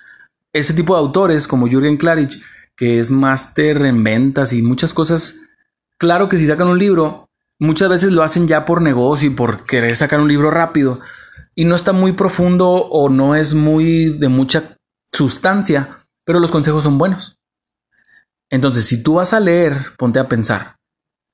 Ese 0.53 0.73
tipo 0.73 0.95
de 0.95 1.01
autores 1.01 1.47
como 1.47 1.67
Jürgen 1.67 1.97
Klarich, 1.97 2.41
que 2.75 2.97
es 2.97 3.11
máster 3.11 3.85
en 3.85 4.03
ventas 4.03 4.53
y 4.53 4.63
muchas 4.63 4.91
cosas, 4.95 5.35
claro 5.99 6.29
que 6.29 6.39
si 6.39 6.47
sacan 6.47 6.67
un 6.67 6.79
libro, 6.79 7.24
Muchas 7.59 7.89
veces 7.89 8.11
lo 8.11 8.23
hacen 8.23 8.47
ya 8.47 8.65
por 8.65 8.81
negocio 8.81 9.29
y 9.29 9.33
por 9.33 9.65
querer 9.65 9.95
sacar 9.95 10.19
un 10.19 10.27
libro 10.27 10.51
rápido 10.51 10.99
y 11.55 11.65
no 11.65 11.75
está 11.75 11.93
muy 11.93 12.11
profundo 12.11 12.69
o 12.69 13.09
no 13.09 13.35
es 13.35 13.53
muy 13.53 14.09
de 14.17 14.27
mucha 14.27 14.77
sustancia, 15.11 15.87
pero 16.25 16.39
los 16.39 16.51
consejos 16.51 16.83
son 16.83 16.97
buenos. 16.97 17.37
Entonces, 18.49 18.85
si 18.85 19.01
tú 19.01 19.15
vas 19.15 19.33
a 19.33 19.39
leer, 19.39 19.75
ponte 19.97 20.19
a 20.19 20.27
pensar. 20.27 20.75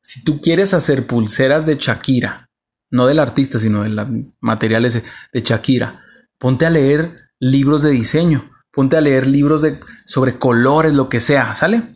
Si 0.03 0.23
tú 0.23 0.39
quieres 0.39 0.73
hacer 0.73 1.07
pulseras 1.07 1.65
de 1.65 1.75
Shakira, 1.75 2.49
no 2.91 3.07
del 3.07 3.19
artista, 3.19 3.59
sino 3.59 3.83
de 3.83 3.89
los 3.89 4.07
materiales 4.39 5.01
de 5.33 5.39
Shakira, 5.41 6.03
ponte 6.37 6.65
a 6.65 6.69
leer 6.69 7.15
libros 7.39 7.81
de 7.83 7.91
diseño, 7.91 8.51
ponte 8.71 8.97
a 8.97 9.01
leer 9.01 9.27
libros 9.27 9.61
de, 9.61 9.79
sobre 10.05 10.37
colores, 10.37 10.93
lo 10.93 11.09
que 11.09 11.19
sea, 11.19 11.55
¿sale? 11.55 11.87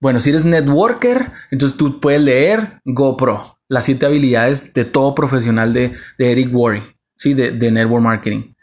Bueno, 0.00 0.20
si 0.20 0.30
eres 0.30 0.44
networker, 0.44 1.32
entonces 1.50 1.76
tú 1.76 2.00
puedes 2.00 2.22
leer 2.22 2.80
GoPro, 2.84 3.57
las 3.68 3.84
siete 3.84 4.06
habilidades 4.06 4.72
de 4.72 4.84
todo 4.84 5.14
profesional 5.14 5.72
de, 5.72 5.92
Eric 6.18 6.54
Worre, 6.54 6.82
¿sí? 7.16 7.34
De, 7.34 7.70
Network 7.70 8.02
Marketing. 8.02 8.54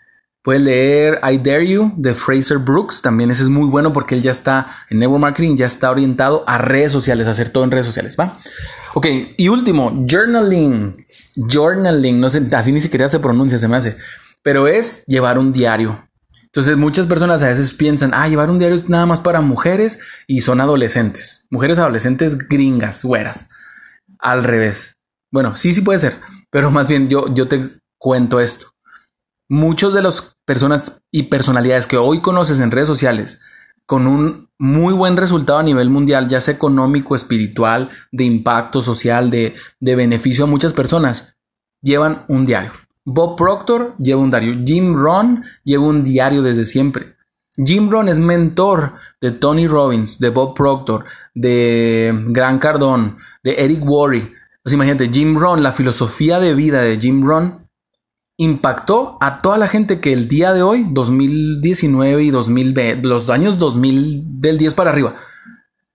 Puedes 0.44 0.62
leer 0.62 1.20
I 1.24 1.40
Dare 1.40 1.68
You 1.68 1.94
de 1.98 2.14
Fraser 2.14 2.60
Brooks, 2.60 3.02
también 3.02 3.32
ese 3.32 3.44
es 3.44 3.50
muy 3.50 3.68
bueno 3.68 3.94
porque 3.94 4.14
él 4.14 4.22
ya 4.22 4.32
está 4.32 4.68
en 4.90 5.00
Network 5.00 5.22
Marketing, 5.22 5.56
ya 5.56 5.66
está 5.66 5.90
orientado 5.90 6.44
a 6.48 6.60
redes 6.60 6.92
sociales, 6.92 7.28
hacer 7.28 7.50
todo 7.50 7.64
en 7.64 7.72
redes 7.72 7.88
sociales, 7.88 8.16
¿va? 8.20 8.38
Ok, 8.94 9.08
y 9.38 9.48
último, 9.48 10.06
journaling. 10.08 10.96
Journaling, 11.36 12.20
no 12.20 12.30
sé, 12.30 12.44
así 12.52 12.72
ni 12.72 12.80
siquiera 12.80 13.08
se 13.10 13.20
pronuncia, 13.20 13.58
se 13.58 13.68
me 13.68 13.78
hace, 13.78 13.98
pero 14.44 14.68
es 14.68 15.04
llevar 15.06 15.40
un 15.40 15.52
diario. 15.52 16.08
Entonces 16.44 16.78
muchas 16.78 17.06
personas 17.06 17.44
a 17.44 17.48
veces 17.48 17.74
piensan, 17.74 18.12
ah, 18.14 18.30
llevar 18.30 18.50
un 18.50 18.60
diario 18.60 18.78
es 18.78 18.88
nada 18.88 19.06
más 19.06 19.20
para 19.20 19.42
mujeres 19.42 20.00
y 20.28 20.42
son 20.42 20.62
adolescentes, 20.62 21.46
mujeres 21.50 21.80
adolescentes 21.80 22.38
gringas, 22.38 23.04
güeras. 23.04 23.48
Al 24.20 24.44
revés. 24.44 24.95
Bueno, 25.36 25.58
sí, 25.58 25.74
sí 25.74 25.82
puede 25.82 26.00
ser, 26.00 26.22
pero 26.50 26.72
más 26.72 26.88
bien 26.88 27.10
yo, 27.10 27.26
yo 27.34 27.50
te 27.50 27.62
cuento 27.98 28.40
esto. 28.40 28.68
Muchos 29.50 29.94
de 29.94 30.02
las 30.02 30.38
personas 30.46 31.02
y 31.12 31.24
personalidades 31.24 31.88
que 31.88 31.98
hoy 31.98 32.22
conoces 32.22 32.62
en 32.62 32.72
redes 32.72 32.88
sociales 32.88 33.42
con 33.86 34.08
un 34.08 34.50
muy 34.58 34.94
buen 34.94 35.18
resultado 35.18 35.60
a 35.60 35.64
nivel 35.64 35.90
mundial, 35.90 36.30
ya 36.30 36.40
sea 36.40 36.54
económico, 36.54 37.18
espiritual, 37.18 37.90
de 38.14 38.24
impacto 38.24 38.82
social, 38.82 39.30
de, 39.30 39.56
de 39.82 39.96
beneficio 39.98 40.46
a 40.46 40.48
muchas 40.48 40.72
personas, 40.72 41.36
llevan 41.82 42.24
un 42.30 42.46
diario. 42.46 42.72
Bob 43.04 43.36
Proctor 43.36 43.94
lleva 43.98 44.22
un 44.22 44.30
diario. 44.30 44.64
Jim 44.66 44.96
Ron 44.96 45.44
lleva 45.66 45.84
un 45.84 46.02
diario 46.02 46.44
desde 46.44 46.64
siempre. 46.64 47.18
Jim 47.58 47.90
Ron 47.90 48.08
es 48.08 48.20
mentor 48.20 48.94
de 49.20 49.32
Tony 49.32 49.68
Robbins, 49.68 50.18
de 50.18 50.30
Bob 50.30 50.56
Proctor, 50.56 51.04
de 51.34 52.18
Grant 52.28 52.62
Cardone, 52.62 53.18
de 53.44 53.56
Eric 53.56 53.84
Worre, 53.84 54.32
pues 54.66 54.74
imagínate, 54.74 55.12
Jim 55.14 55.38
Rohn, 55.38 55.62
la 55.62 55.74
filosofía 55.74 56.40
de 56.40 56.56
vida 56.56 56.82
de 56.82 56.98
Jim 56.98 57.24
Rohn 57.24 57.70
impactó 58.36 59.16
a 59.22 59.40
toda 59.44 59.60
la 59.60 59.68
gente 59.68 60.00
que 60.00 60.12
el 60.12 60.28
día 60.28 60.54
de 60.54 60.64
hoy, 60.64 60.88
2019 60.90 62.24
y 62.24 62.32
2020, 62.32 63.08
los 63.08 63.30
años 63.30 63.60
2000 63.60 64.42
del 64.42 64.58
10 64.58 64.74
para 64.74 64.90
arriba, 64.90 65.14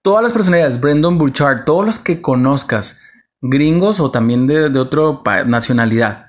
todas 0.03 0.23
las 0.23 0.33
personalidades, 0.33 0.81
Brendan 0.81 1.19
Burchard, 1.19 1.65
todos 1.65 1.85
los 1.85 1.99
que 1.99 2.23
conozcas, 2.23 2.99
gringos 3.41 3.99
o 3.99 4.13
también 4.13 4.47
de, 4.47 4.71
de 4.71 4.79
otra 4.79 5.21
nacionalidad, 5.47 6.27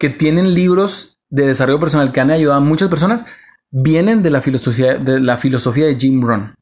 que 0.00 0.10
tienen 0.10 0.54
libros 0.54 1.20
de 1.30 1.46
desarrollo 1.46 1.78
personal 1.78 2.10
que 2.10 2.18
han 2.20 2.32
ayudado 2.32 2.58
a 2.58 2.64
muchas 2.64 2.88
personas, 2.88 3.24
vienen 3.70 4.24
de 4.24 4.30
la 4.30 4.40
filosofía 4.40 4.96
de, 4.96 5.20
la 5.20 5.36
filosofía 5.36 5.86
de 5.86 5.94
Jim 5.94 6.22
Rohn. 6.22 6.56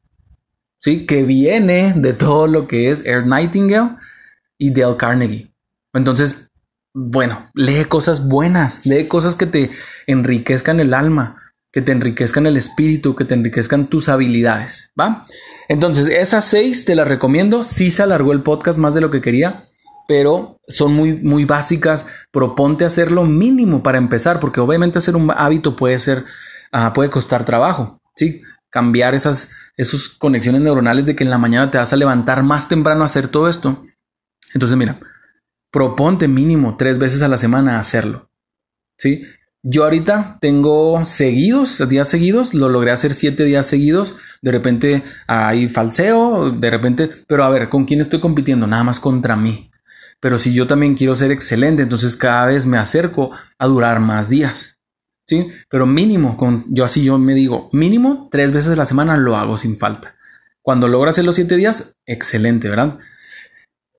¿Sí? 0.77 1.07
Que 1.07 1.23
viene 1.23 1.93
de 1.95 2.13
todo 2.13 2.45
lo 2.45 2.67
que 2.67 2.91
es 2.91 3.03
Air 3.03 3.25
Nightingale 3.25 3.95
y 4.57 4.71
Dale 4.71 4.97
Carnegie. 4.97 5.51
Entonces, 5.93 6.49
bueno, 6.93 7.49
lee 7.53 7.85
cosas 7.85 8.27
buenas, 8.27 8.85
lee 8.85 9.07
cosas 9.07 9.35
que 9.35 9.45
te 9.45 9.71
enriquezcan 10.07 10.79
el 10.79 10.93
alma, 10.93 11.37
que 11.71 11.81
te 11.81 11.91
enriquezcan 11.91 12.47
el 12.47 12.57
espíritu, 12.57 13.15
que 13.15 13.25
te 13.25 13.35
enriquezcan 13.35 13.87
tus 13.87 14.09
habilidades, 14.09 14.91
¿va? 14.99 15.25
Entonces, 15.69 16.07
esas 16.07 16.45
seis 16.45 16.85
te 16.85 16.95
las 16.95 17.07
recomiendo. 17.07 17.61
Sí 17.61 17.91
se 17.91 18.03
alargó 18.03 18.33
el 18.33 18.41
podcast 18.41 18.79
más 18.79 18.93
de 18.93 19.01
lo 19.01 19.11
que 19.11 19.21
quería, 19.21 19.65
pero 20.07 20.59
son 20.67 20.93
muy, 20.93 21.13
muy 21.13 21.45
básicas. 21.45 22.07
Proponte 22.31 22.85
hacerlo 22.85 23.25
mínimo 23.25 23.83
para 23.83 23.97
empezar, 23.97 24.39
porque 24.39 24.59
obviamente 24.59 24.97
hacer 24.97 25.15
un 25.15 25.29
hábito 25.29 25.75
puede 25.75 25.99
ser, 25.99 26.25
ah, 26.71 26.93
puede 26.93 27.09
costar 27.09 27.45
trabajo, 27.45 27.99
¿sí? 28.15 28.41
Cambiar 28.71 29.13
esas, 29.13 29.49
esas 29.75 30.09
conexiones 30.09 30.61
neuronales 30.61 31.05
de 31.05 31.15
que 31.15 31.23
en 31.23 31.29
la 31.29 31.37
mañana 31.37 31.69
te 31.69 31.77
vas 31.77 31.93
a 31.93 31.97
levantar 31.97 32.41
más 32.43 32.67
temprano 32.67 33.03
a 33.03 33.05
hacer 33.05 33.27
todo 33.27 33.49
esto 33.49 33.83
entonces, 34.53 34.77
mira, 34.77 34.99
proponte 35.71 36.27
mínimo 36.27 36.77
tres 36.77 36.97
veces 36.97 37.21
a 37.21 37.27
la 37.27 37.37
semana 37.37 37.79
hacerlo. 37.79 38.29
¿Sí? 38.97 39.23
Yo 39.63 39.83
ahorita 39.83 40.37
tengo 40.39 41.03
seguidos, 41.03 41.87
días 41.89 42.07
seguidos, 42.07 42.53
lo 42.53 42.69
logré 42.69 42.91
hacer 42.91 43.13
siete 43.13 43.43
días 43.43 43.65
seguidos. 43.65 44.15
De 44.41 44.51
repente 44.51 45.03
hay 45.27 45.67
falseo, 45.67 46.51
de 46.51 46.69
repente, 46.71 47.09
pero 47.27 47.43
a 47.43 47.49
ver, 47.49 47.67
¿con 47.69 47.85
quién 47.85 47.99
estoy 47.99 48.19
compitiendo? 48.19 48.65
Nada 48.65 48.83
más 48.83 48.99
contra 48.99 49.35
mí. 49.35 49.69
Pero 50.19 50.39
si 50.39 50.53
yo 50.53 50.67
también 50.67 50.95
quiero 50.95 51.15
ser 51.15 51.31
excelente, 51.31 51.83
entonces 51.83 52.15
cada 52.15 52.45
vez 52.45 52.65
me 52.65 52.77
acerco 52.77 53.31
a 53.59 53.67
durar 53.67 53.99
más 53.99 54.29
días. 54.29 54.79
¿Sí? 55.27 55.47
Pero 55.69 55.85
mínimo, 55.85 56.37
con, 56.37 56.63
yo 56.69 56.85
así 56.85 57.03
yo 57.03 57.17
me 57.17 57.33
digo, 57.33 57.69
mínimo 57.73 58.29
tres 58.31 58.53
veces 58.53 58.71
a 58.71 58.77
la 58.77 58.85
semana 58.85 59.17
lo 59.17 59.35
hago 59.35 59.57
sin 59.57 59.77
falta. 59.77 60.15
Cuando 60.61 60.87
logro 60.87 61.09
hacer 61.09 61.25
los 61.25 61.35
siete 61.35 61.57
días, 61.57 61.95
excelente, 62.05 62.69
¿verdad? 62.69 62.97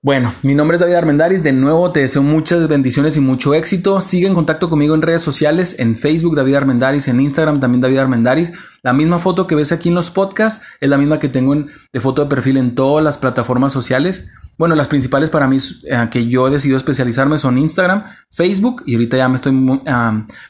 Bueno, 0.00 0.32
mi 0.44 0.54
nombre 0.54 0.76
es 0.76 0.80
David 0.80 0.94
Armendaris. 0.94 1.42
De 1.42 1.52
nuevo 1.52 1.90
te 1.90 1.98
deseo 1.98 2.22
muchas 2.22 2.68
bendiciones 2.68 3.16
y 3.16 3.20
mucho 3.20 3.52
éxito. 3.52 4.00
Sigue 4.00 4.28
en 4.28 4.34
contacto 4.34 4.70
conmigo 4.70 4.94
en 4.94 5.02
redes 5.02 5.22
sociales, 5.22 5.74
en 5.80 5.96
Facebook 5.96 6.36
David 6.36 6.54
Armendaris, 6.54 7.08
en 7.08 7.20
Instagram 7.20 7.58
también 7.58 7.80
David 7.80 7.98
Armendaris. 7.98 8.52
La 8.82 8.92
misma 8.92 9.18
foto 9.18 9.48
que 9.48 9.56
ves 9.56 9.72
aquí 9.72 9.88
en 9.88 9.96
los 9.96 10.12
podcasts 10.12 10.64
es 10.80 10.88
la 10.88 10.98
misma 10.98 11.18
que 11.18 11.28
tengo 11.28 11.52
en, 11.52 11.68
de 11.92 12.00
foto 12.00 12.22
de 12.22 12.28
perfil 12.28 12.58
en 12.58 12.76
todas 12.76 13.04
las 13.04 13.18
plataformas 13.18 13.72
sociales. 13.72 14.28
Bueno, 14.56 14.76
las 14.76 14.86
principales 14.86 15.30
para 15.30 15.48
mí 15.48 15.58
eh, 15.90 16.08
que 16.12 16.28
yo 16.28 16.46
he 16.46 16.50
decidido 16.52 16.76
especializarme 16.76 17.36
son 17.36 17.58
Instagram, 17.58 18.04
Facebook 18.30 18.84
y 18.86 18.94
ahorita 18.94 19.16
ya 19.16 19.28
me 19.28 19.34
estoy 19.34 19.52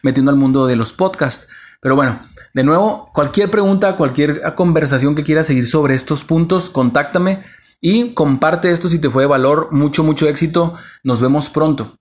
metiendo 0.03 0.31
al 0.31 0.37
mundo 0.37 0.67
de 0.67 0.77
los 0.77 0.93
podcasts. 0.93 1.49
Pero 1.81 1.97
bueno, 1.97 2.21
de 2.53 2.65
nuevo, 2.65 3.09
cualquier 3.15 3.51
pregunta, 3.51 3.97
cualquier 3.97 4.43
conversación 4.55 5.15
que 5.15 5.25
quieras 5.25 5.47
seguir 5.47 5.67
sobre 5.67 5.95
estos 5.95 6.25
puntos, 6.25 6.69
contáctame 6.69 7.39
y 7.81 8.13
comparte 8.15 8.71
esto 8.71 8.89
si 8.89 9.01
te 9.01 9.11
fue 9.11 9.25
de 9.25 9.29
valor. 9.29 9.69
Mucho, 9.73 10.05
mucho 10.05 10.29
éxito. 10.29 10.75
Nos 11.03 11.21
vemos 11.21 11.51
pronto. 11.51 11.98